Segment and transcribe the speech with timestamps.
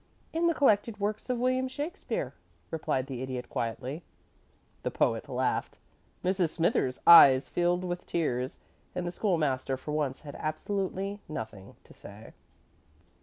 [0.33, 2.33] "In the collected works of William Shakespeare,"
[2.71, 4.01] replied the Idiot, quietly.
[4.81, 5.77] The Poet laughed;
[6.25, 6.49] Mrs.
[6.49, 8.57] Smithers's eyes filled with tears;
[8.95, 12.33] and the School master for once had absolutely nothing to say.